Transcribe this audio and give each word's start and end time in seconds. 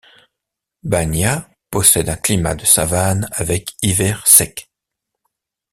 Banya 0.81 1.47
possède 1.69 2.09
un 2.09 2.15
climat 2.17 2.55
de 2.55 2.65
savane 2.65 3.29
avec 3.33 3.75
hiver 3.83 4.25
sec. 4.25 4.67